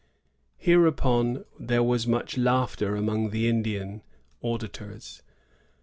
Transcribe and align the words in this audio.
Hereupon 0.57 1.45
there 1.59 1.83
was 1.83 2.07
much 2.07 2.35
laughter 2.35 2.95
among 2.95 3.29
the 3.29 3.47
Indian 3.47 4.01
auditors. 4.41 5.21